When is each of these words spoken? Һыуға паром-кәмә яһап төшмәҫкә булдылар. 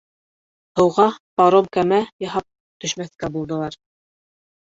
Һыуға 0.79 1.03
паром-кәмә 1.41 1.99
яһап 2.25 2.47
төшмәҫкә 2.85 3.31
булдылар. 3.37 3.77